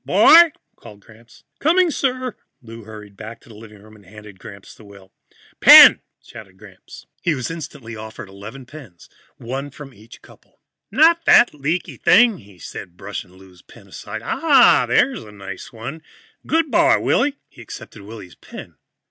"Boy!" 0.03 0.51
called 0.77 1.01
Gramps. 1.01 1.43
"Coming, 1.59 1.91
sir." 1.91 2.35
Lou 2.59 2.85
hurried 2.85 3.15
back 3.15 3.37
into 3.37 3.49
the 3.49 3.53
living 3.55 3.83
room 3.83 3.95
and 3.95 4.03
handed 4.03 4.39
Gramps 4.39 4.73
the 4.73 4.83
will. 4.83 5.11
"Pen!" 5.59 6.01
said 6.19 6.57
Gramps. 6.57 7.05
He 7.21 7.35
was 7.35 7.51
instantly 7.51 7.95
offered 7.95 8.27
eleven 8.27 8.65
pens, 8.65 9.09
one 9.37 9.69
from 9.69 9.93
each 9.93 10.23
couple. 10.23 10.59
"Not 10.89 11.25
that 11.25 11.53
leaky 11.53 11.97
thing," 11.97 12.39
he 12.39 12.57
said, 12.57 12.97
brushing 12.97 13.33
Lou's 13.33 13.61
pen 13.61 13.87
aside. 13.89 14.23
"Ah, 14.25 14.87
there's 14.87 15.23
a 15.23 15.31
nice 15.31 15.71
one. 15.71 16.01
Good 16.47 16.71
boy, 16.71 16.99
Willy." 16.99 17.37
He 17.47 17.61
accepted 17.61 18.01
Willy's 18.01 18.33
pen. 18.33 18.77